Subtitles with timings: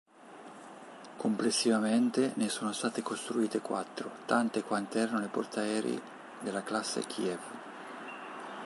[1.15, 6.01] Complessivamente, ne sono state costruite quattro, tante quante erano le portaerei
[6.41, 7.39] della classe Kiev.